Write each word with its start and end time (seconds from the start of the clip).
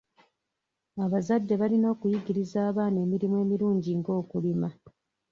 Abazadde 1.05 1.53
balina 1.61 1.87
okuyigiriza 1.93 2.57
abaana 2.69 2.97
emirimu 3.05 3.35
emirungi 3.43 3.91
ng'okulima. 3.99 4.69